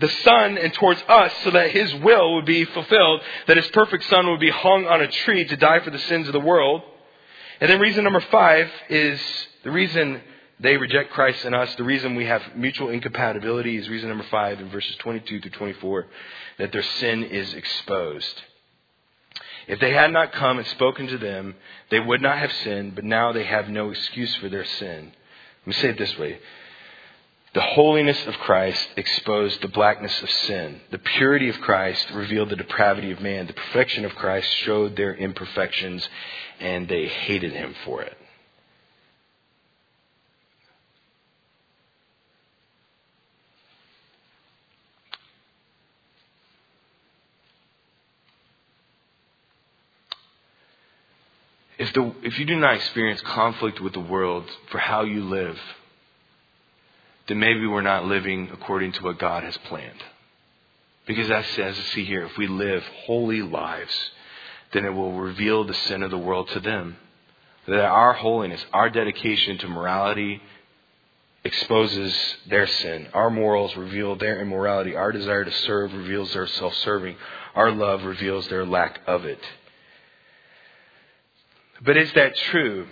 [0.00, 4.04] the Son and towards us so that His will would be fulfilled, that His perfect
[4.04, 6.82] Son would be hung on a tree to die for the sins of the world.
[7.60, 9.20] And then reason number five is
[9.62, 10.22] the reason
[10.58, 14.60] they reject Christ and us, the reason we have mutual incompatibility is reason number five
[14.60, 16.06] in verses 22 through 24,
[16.58, 18.42] that their sin is exposed.
[19.66, 21.54] If they had not come and spoken to them,
[21.90, 25.12] they would not have sinned, but now they have no excuse for their sin.
[25.60, 26.40] Let me say it this way.
[27.52, 30.80] The holiness of Christ exposed the blackness of sin.
[30.92, 33.48] The purity of Christ revealed the depravity of man.
[33.48, 36.08] The perfection of Christ showed their imperfections,
[36.60, 38.16] and they hated him for it.
[51.78, 55.58] If, the, if you do not experience conflict with the world for how you live,
[57.30, 60.02] then maybe we're not living according to what God has planned.
[61.06, 63.94] Because as, I see here, if we live holy lives,
[64.72, 66.96] then it will reveal the sin of the world to them.
[67.68, 70.42] That our holiness, our dedication to morality
[71.44, 72.16] exposes
[72.48, 73.06] their sin.
[73.14, 74.96] Our morals reveal their immorality.
[74.96, 77.14] Our desire to serve reveals their self serving.
[77.54, 79.40] Our love reveals their lack of it.
[81.80, 82.88] But is that true?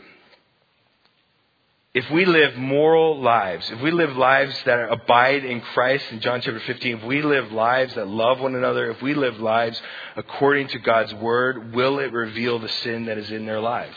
[1.99, 6.41] If we live moral lives, if we live lives that abide in Christ in John
[6.41, 9.83] chapter 15, if we live lives that love one another, if we live lives
[10.15, 13.97] according to God's word, will it reveal the sin that is in their lives?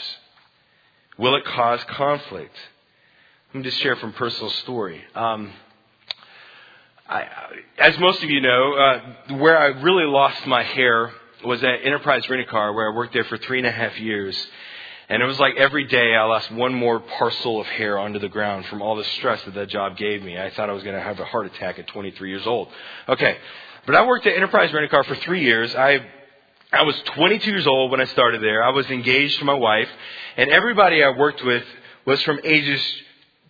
[1.20, 2.56] Will it cause conflict?
[3.54, 5.00] Let me just share from personal story.
[5.14, 5.52] Um,
[7.08, 7.28] I,
[7.78, 11.12] as most of you know, uh, where I really lost my hair
[11.46, 14.00] was at Enterprise Rent a Car, where I worked there for three and a half
[14.00, 14.36] years.
[15.12, 18.30] And it was like every day I lost one more parcel of hair onto the
[18.30, 20.40] ground from all the stress that that job gave me.
[20.40, 22.70] I thought I was going to have a heart attack at 23 years old.
[23.10, 23.36] Okay.
[23.86, 25.76] But I worked at Enterprise Rent a Car for three years.
[25.76, 26.00] I,
[26.72, 28.64] I was 22 years old when I started there.
[28.64, 29.90] I was engaged to my wife.
[30.38, 31.66] And everybody I worked with
[32.06, 32.82] was from ages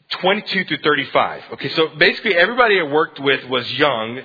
[0.10, 1.44] 22 through 35.
[1.54, 1.70] Okay.
[1.76, 4.20] So basically everybody I worked with was young.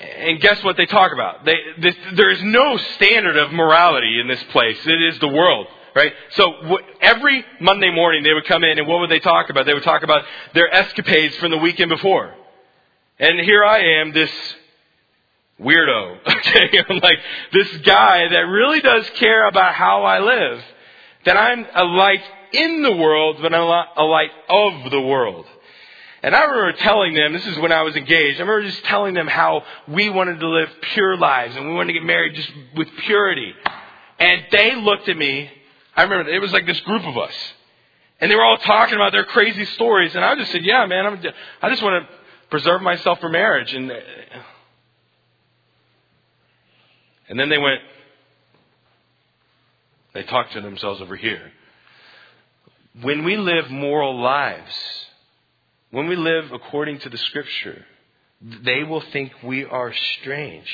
[0.00, 1.44] And guess what they talk about?
[1.44, 4.84] They, this, there is no standard of morality in this place.
[4.84, 6.12] It is the world right?
[6.30, 9.66] So w- every Monday morning they would come in and what would they talk about?
[9.66, 10.24] They would talk about
[10.54, 12.34] their escapades from the weekend before.
[13.18, 14.30] And here I am, this
[15.60, 16.84] weirdo, okay?
[16.88, 17.18] I'm like
[17.52, 20.62] this guy that really does care about how I live.
[21.26, 22.22] That I'm a light
[22.52, 23.62] in the world, but I'm
[23.96, 25.46] a light of the world.
[26.22, 29.14] And I remember telling them, this is when I was engaged, I remember just telling
[29.14, 32.50] them how we wanted to live pure lives and we wanted to get married just
[32.76, 33.54] with purity.
[34.18, 35.50] And they looked at me
[35.96, 37.34] I remember it was like this group of us.
[38.20, 40.14] And they were all talking about their crazy stories.
[40.14, 41.22] And I just said, yeah, man, I'm,
[41.62, 42.14] I just want to
[42.50, 43.72] preserve myself for marriage.
[43.72, 43.90] And,
[47.28, 47.80] and then they went,
[50.12, 51.52] they talked to themselves over here.
[53.00, 54.74] When we live moral lives,
[55.90, 57.86] when we live according to the scripture,
[58.42, 60.68] they will think we are strange.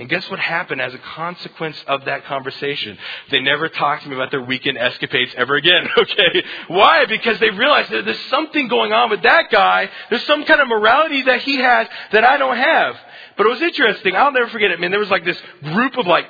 [0.00, 2.96] And guess what happened as a consequence of that conversation?
[3.30, 6.42] They never talked to me about their weekend escapades ever again, okay?
[6.68, 7.04] Why?
[7.04, 9.90] Because they realized that there's something going on with that guy.
[10.08, 12.96] There's some kind of morality that he has that I don't have.
[13.36, 14.16] But it was interesting.
[14.16, 14.90] I'll never forget it, man.
[14.90, 16.26] There was like this group of like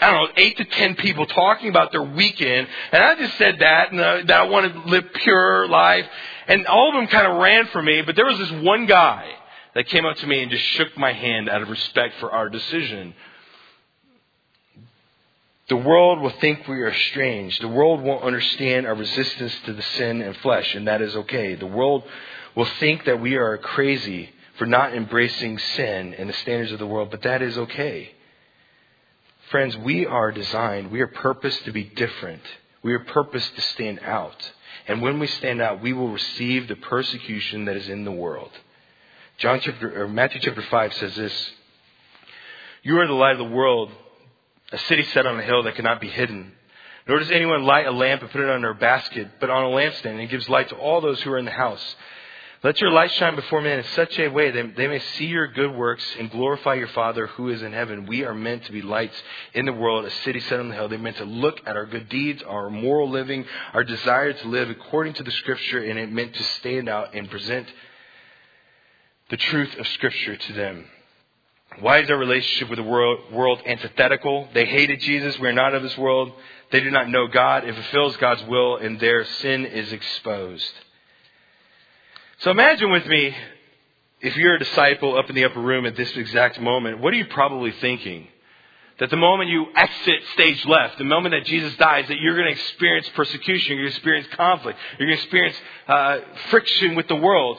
[0.00, 3.58] I don't know, eight to ten people talking about their weekend, and I just said
[3.60, 6.06] that, and uh, that I wanted to live pure life,
[6.48, 9.32] and all of them kind of ran for me, but there was this one guy
[9.74, 12.48] that came up to me and just shook my hand out of respect for our
[12.48, 13.14] decision.
[15.68, 17.58] The world will think we are strange.
[17.58, 21.54] The world won't understand our resistance to the sin and flesh, and that is okay.
[21.54, 22.04] The world
[22.54, 26.86] will think that we are crazy for not embracing sin and the standards of the
[26.86, 28.10] world, but that is okay.
[29.50, 32.42] Friends, we are designed, we are purposed to be different.
[32.82, 34.52] We are purposed to stand out.
[34.88, 38.50] And when we stand out, we will receive the persecution that is in the world.
[39.42, 41.50] John chapter, or Matthew chapter 5 says this
[42.84, 43.90] You are the light of the world,
[44.70, 46.52] a city set on a hill that cannot be hidden.
[47.08, 49.66] Nor does anyone light a lamp and put it under a basket, but on a
[49.66, 51.96] lampstand, and it gives light to all those who are in the house.
[52.62, 55.48] Let your light shine before men in such a way that they may see your
[55.48, 58.06] good works and glorify your Father who is in heaven.
[58.06, 59.20] We are meant to be lights
[59.54, 60.88] in the world, a city set on the hill.
[60.88, 63.44] They're meant to look at our good deeds, our moral living,
[63.74, 67.28] our desire to live according to the Scripture, and it meant to stand out and
[67.28, 67.66] present
[69.32, 70.84] the truth of Scripture to them.
[71.80, 74.46] Why is our relationship with the world, world antithetical?
[74.52, 75.38] They hated Jesus.
[75.38, 76.32] We are not of this world.
[76.70, 77.64] They do not know God.
[77.64, 80.70] It fulfills God's will, and their sin is exposed.
[82.40, 83.34] So imagine with me
[84.20, 87.16] if you're a disciple up in the upper room at this exact moment, what are
[87.16, 88.28] you probably thinking?
[88.98, 92.48] That the moment you exit stage left, the moment that Jesus dies, that you're going
[92.48, 95.56] to experience persecution, you're going to experience conflict, you're going to experience
[95.88, 96.18] uh,
[96.50, 97.58] friction with the world.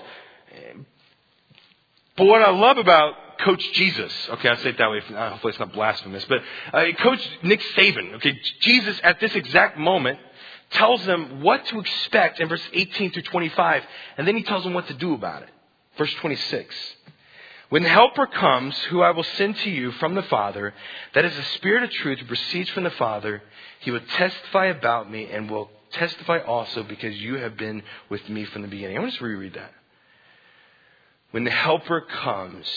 [2.16, 5.60] But what I love about Coach Jesus, okay, I'll say it that way, hopefully it's
[5.60, 6.42] not blasphemous, but
[6.72, 10.20] uh, Coach Nick Saban, okay, Jesus at this exact moment
[10.72, 13.84] tells them what to expect in verse 18 through 25,
[14.18, 15.50] and then he tells them what to do about it.
[15.98, 16.76] Verse 26.
[17.70, 20.74] When the Helper comes, who I will send to you from the Father,
[21.16, 23.42] that is the Spirit of truth who proceeds from the Father,
[23.80, 28.46] he will testify about me and will testify also because you have been with me
[28.46, 28.98] from the beginning.
[28.98, 29.74] I want to reread that.
[31.34, 32.68] When the Helper comes,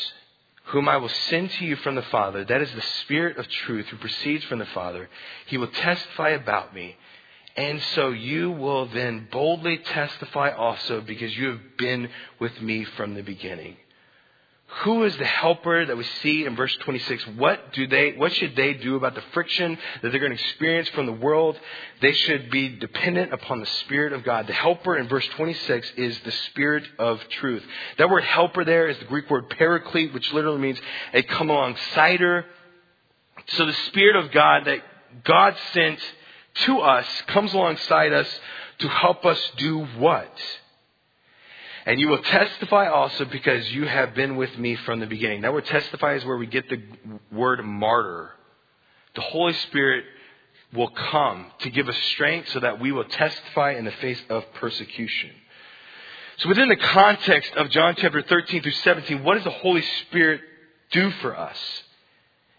[0.68, 3.84] whom I will send to you from the Father, that is the Spirit of truth
[3.88, 5.10] who proceeds from the Father,
[5.44, 6.96] he will testify about me.
[7.54, 13.12] And so you will then boldly testify also because you have been with me from
[13.12, 13.76] the beginning.
[14.82, 17.24] Who is the helper that we see in verse 26?
[17.36, 20.88] What do they, what should they do about the friction that they're going to experience
[20.88, 21.58] from the world?
[22.02, 24.48] They should be dependent upon the Spirit of God.
[24.48, 27.64] The helper in verse 26 is the Spirit of truth.
[27.98, 30.78] That word helper there is the Greek word paraclete, which literally means
[31.14, 32.44] a come alongsider.
[33.48, 34.80] So the Spirit of God that
[35.22, 36.00] God sent
[36.64, 38.28] to us, comes alongside us
[38.78, 40.30] to help us do what?
[41.86, 45.42] And you will testify also because you have been with me from the beginning.
[45.42, 46.82] That word testify is where we get the
[47.30, 48.32] word martyr.
[49.14, 50.04] The Holy Spirit
[50.74, 54.44] will come to give us strength so that we will testify in the face of
[54.54, 55.30] persecution.
[56.38, 60.40] So within the context of John chapter 13 through 17, what does the Holy Spirit
[60.90, 61.56] do for us?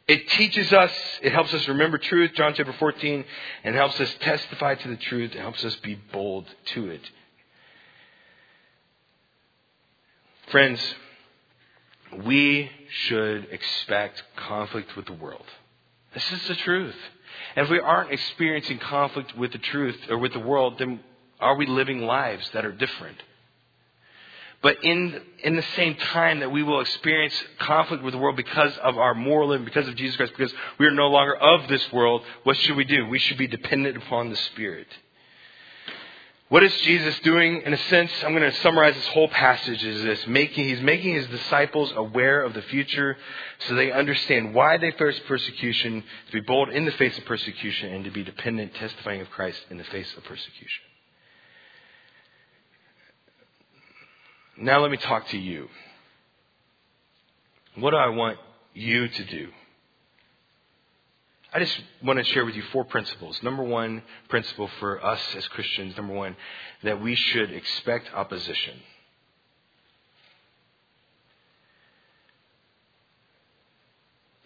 [0.07, 3.25] It teaches us, it helps us remember truth, John chapter 14,
[3.65, 7.01] and helps us testify to the truth, it helps us be bold to it.
[10.47, 10.79] Friends,
[12.23, 15.45] we should expect conflict with the world.
[16.13, 16.95] This is the truth.
[17.55, 21.01] And if we aren't experiencing conflict with the truth or with the world, then
[21.39, 23.17] are we living lives that are different?
[24.61, 28.75] But in, in the same time that we will experience conflict with the world because
[28.77, 31.91] of our moral living, because of Jesus Christ, because we are no longer of this
[31.91, 33.05] world, what should we do?
[33.07, 34.87] We should be dependent upon the Spirit.
[36.49, 37.61] What is Jesus doing?
[37.65, 40.25] In a sense, I'm going to summarize this whole passage as this.
[40.27, 43.17] Making, he's making his disciples aware of the future
[43.67, 47.93] so they understand why they face persecution, to be bold in the face of persecution,
[47.93, 50.83] and to be dependent, testifying of Christ in the face of persecution.
[54.59, 55.67] Now let me talk to you.
[57.75, 58.37] What do I want
[58.73, 59.49] you to do?
[61.53, 63.41] I just want to share with you four principles.
[63.41, 66.35] Number one principle for us as Christians, number one,
[66.83, 68.79] that we should expect opposition.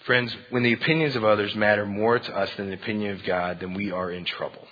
[0.06, 3.60] Friends, when the opinions of others matter more to us than the opinion of God,
[3.60, 4.68] then we are in trouble.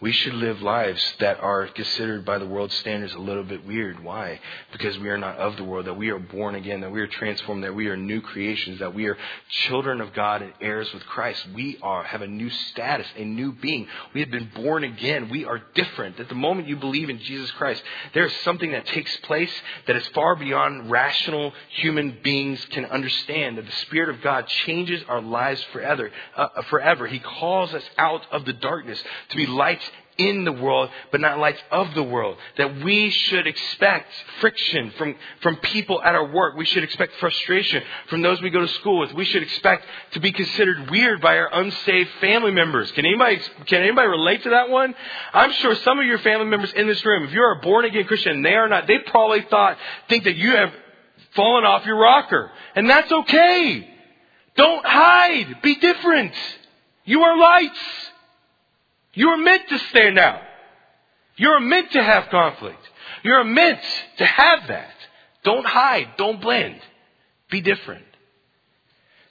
[0.00, 4.02] We should live lives that are considered by the world's standards a little bit weird.
[4.02, 4.40] Why?
[4.72, 7.06] Because we are not of the world, that we are born again, that we are
[7.06, 9.16] transformed, that we are new creations, that we are
[9.48, 11.46] children of God and heirs with Christ.
[11.54, 13.86] We are, have a new status, a new being.
[14.12, 15.30] We have been born again.
[15.30, 16.18] We are different.
[16.18, 17.82] At the moment you believe in Jesus Christ,
[18.14, 19.52] there is something that takes place
[19.86, 23.58] that is far beyond rational human beings can understand.
[23.58, 26.10] That the Spirit of God changes our lives forever.
[26.36, 27.06] Uh, forever.
[27.06, 29.84] He calls us out of the darkness to be lights
[30.18, 32.36] in the world, but not lights of the world.
[32.56, 36.56] That we should expect friction from, from people at our work.
[36.56, 39.12] We should expect frustration from those we go to school with.
[39.12, 42.90] We should expect to be considered weird by our unsaved family members.
[42.92, 44.94] Can anybody, can anybody relate to that one?
[45.32, 48.04] I'm sure some of your family members in this room, if you're a born again
[48.04, 50.72] Christian and they are not, they probably thought, think that you have
[51.34, 52.50] fallen off your rocker.
[52.74, 53.90] And that's okay.
[54.56, 55.62] Don't hide.
[55.62, 56.32] Be different.
[57.04, 57.78] You are lights.
[59.14, 60.40] You're meant to stand out.
[61.36, 62.80] You're meant to have conflict.
[63.22, 63.80] You're meant
[64.18, 64.94] to have that.
[65.42, 66.10] Don't hide.
[66.16, 66.80] Don't blend.
[67.50, 68.04] Be different.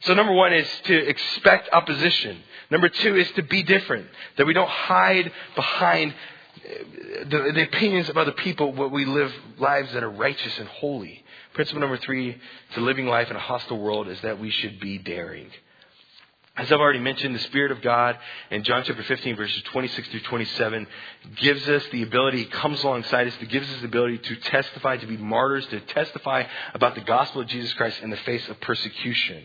[0.01, 2.37] So number one is to expect opposition.
[2.69, 4.07] Number two is to be different.
[4.37, 9.33] That we don't hide behind uh, the, the opinions of other people, but we live
[9.59, 11.23] lives that are righteous and holy.
[11.53, 12.37] Principle number three
[12.73, 15.49] to living life in a hostile world is that we should be daring.
[16.55, 18.15] As I've already mentioned, the Spirit of God
[18.51, 20.85] in John chapter 15, verses 26 through 27,
[21.37, 25.17] gives us the ability, comes alongside us, gives us the ability to testify, to be
[25.17, 26.43] martyrs, to testify
[26.75, 29.43] about the gospel of Jesus Christ in the face of persecution.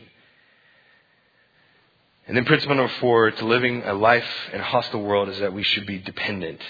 [2.27, 5.55] And then principle number four, to living a life in a hostile world is that
[5.55, 6.61] we should be dependent.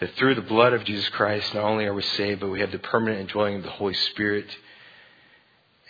[0.00, 2.72] That through the blood of Jesus Christ, not only are we saved, but we have
[2.72, 4.46] the permanent indwelling of the Holy Spirit.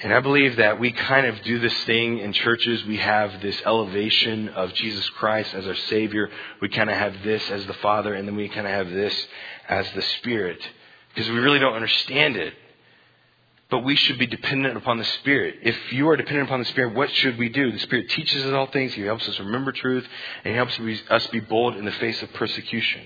[0.00, 2.84] And I believe that we kind of do this thing in churches.
[2.84, 6.28] We have this elevation of Jesus Christ as our Savior.
[6.60, 9.26] We kind of have this as the Father, and then we kind of have this
[9.68, 10.60] as the Spirit.
[11.14, 12.52] Because we really don't understand it.
[13.70, 15.56] But we should be dependent upon the Spirit.
[15.62, 17.72] If you are dependent upon the Spirit, what should we do?
[17.72, 18.92] The Spirit teaches us all things.
[18.92, 20.06] He helps us remember truth,
[20.44, 20.78] and He helps
[21.08, 23.00] us be bold in the face of persecution.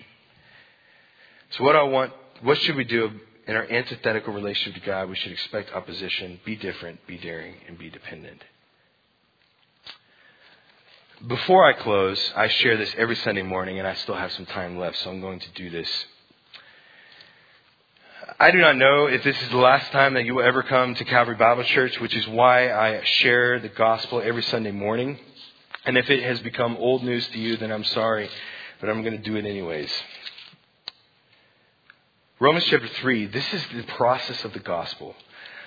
[1.50, 2.12] So what I want,
[2.42, 3.12] what should we do
[3.50, 5.08] in our antithetical relationship to God?
[5.08, 8.40] We should expect opposition, be different, be daring, and be dependent.
[11.26, 14.78] Before I close, I share this every Sunday morning, and I still have some time
[14.78, 15.90] left, so I'm going to do this.
[18.38, 20.94] I do not know if this is the last time that you will ever come
[20.94, 25.18] to Calvary Bible Church, which is why I share the gospel every Sunday morning.
[25.84, 28.30] And if it has become old news to you, then I'm sorry,
[28.80, 29.90] but I'm going to do it anyways.
[32.40, 35.14] Romans chapter 3, this is the process of the gospel.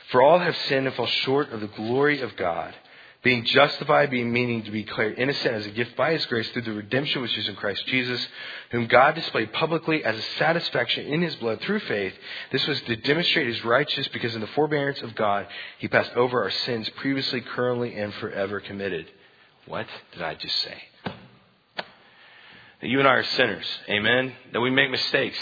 [0.09, 2.73] For all have sinned and fall short of the glory of God,
[3.21, 6.63] being justified, being meaning to be declared innocent as a gift by his grace through
[6.63, 8.27] the redemption which is in Christ Jesus,
[8.71, 12.15] whom God displayed publicly as a satisfaction in his blood through faith.
[12.51, 15.45] This was to demonstrate his righteousness because in the forbearance of God
[15.77, 19.05] he passed over our sins previously, currently, and forever committed.
[19.67, 20.81] What did I just say?
[21.75, 23.65] That you and I are sinners.
[23.89, 24.33] Amen?
[24.53, 25.37] That we make mistakes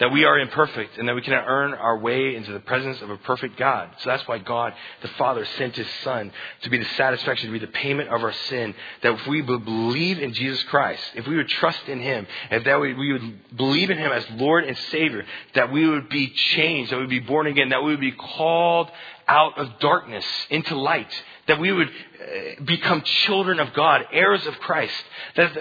[0.00, 3.10] that we are imperfect and that we cannot earn our way into the presence of
[3.10, 3.88] a perfect God.
[4.00, 6.32] So that's why God, the Father, sent His Son
[6.62, 8.74] to be the satisfaction, to be the payment of our sin.
[9.02, 12.64] That if we would believe in Jesus Christ, if we would trust in Him, if
[12.64, 15.24] that we, we would believe in Him as Lord and Savior,
[15.54, 18.12] that we would be changed, that we would be born again, that we would be
[18.12, 18.90] called
[19.28, 21.10] out of darkness into light,
[21.46, 24.94] that we would uh, become children of God, heirs of Christ.
[25.36, 25.56] That,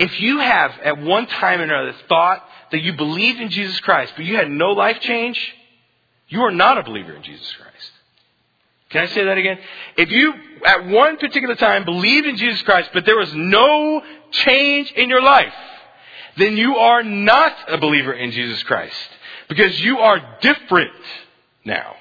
[0.00, 2.42] if you have at one time or another thought
[2.72, 5.38] that you believed in Jesus Christ, but you had no life change,
[6.28, 7.90] you are not a believer in Jesus Christ.
[8.88, 9.58] Can I say that again?
[9.98, 10.32] If you,
[10.64, 15.20] at one particular time, believed in Jesus Christ, but there was no change in your
[15.20, 15.52] life,
[16.38, 18.96] then you are not a believer in Jesus Christ.
[19.50, 20.92] Because you are different
[21.64, 21.94] now.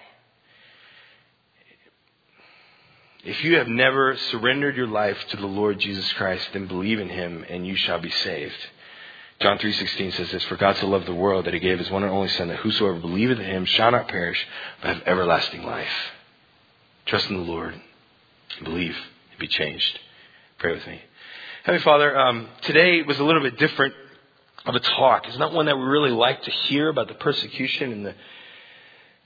[3.24, 7.09] If you have never surrendered your life to the Lord Jesus Christ, then believe in
[7.09, 8.55] him and you shall be saved.
[9.41, 12.03] John 3:16 says this, "For God so loved the world that he gave his one
[12.03, 14.45] and only son that whosoever believeth in him shall not perish
[14.82, 16.11] but have everlasting life."
[17.05, 17.74] Trust in the Lord.
[18.63, 18.97] Believe
[19.32, 19.99] and be changed.
[20.57, 21.01] Pray with me.
[21.63, 23.95] Heavenly Father, um, today was a little bit different
[24.65, 25.28] of a talk.
[25.28, 28.15] It's not one that we really like to hear about the persecution and the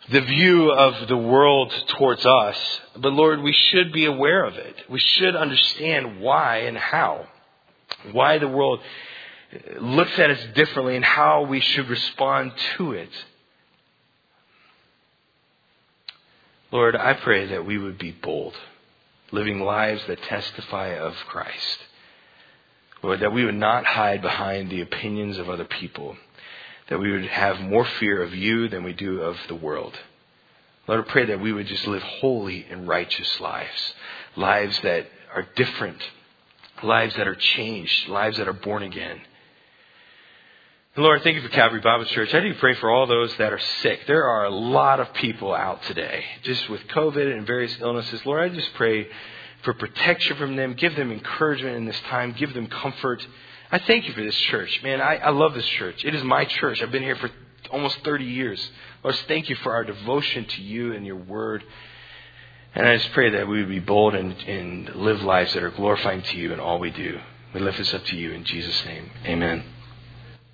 [0.10, 2.58] the view of the world towards us,
[2.96, 4.76] but Lord, we should be aware of it.
[4.90, 7.28] We should understand why and how.
[8.12, 8.82] Why the world
[9.80, 13.10] looks at us differently and how we should respond to it.
[16.72, 18.56] Lord, I pray that we would be bold,
[19.32, 21.78] living lives that testify of Christ.
[23.04, 26.18] Lord, that we would not hide behind the opinions of other people,
[26.90, 29.98] that we would have more fear of you than we do of the world.
[30.88, 33.94] Lord, I pray that we would just live holy and righteous lives,
[34.36, 36.02] lives that are different,
[36.82, 39.22] lives that are changed, lives that are born again.
[40.96, 42.34] And Lord, thank you for Calvary Bible Church.
[42.36, 44.02] I do pray for all those that are sick.
[44.06, 48.24] There are a lot of people out today, just with COVID and various illnesses.
[48.26, 49.08] Lord, I just pray
[49.64, 50.74] for protection from them.
[50.74, 52.34] Give them encouragement in this time.
[52.34, 53.26] Give them comfort.
[53.74, 54.84] I thank you for this church.
[54.84, 56.06] Man, I, I love this church.
[56.06, 56.84] It is my church.
[56.84, 57.32] I've been here for
[57.72, 58.70] almost 30 years.
[59.04, 61.64] Lord, thank you for our devotion to you and your word.
[62.76, 65.72] And I just pray that we would be bold and, and live lives that are
[65.72, 67.20] glorifying to you in all we do.
[67.56, 69.10] We lift this up to you in Jesus' name.
[69.26, 69.64] Amen.